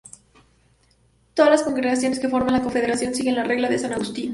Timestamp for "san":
3.77-3.93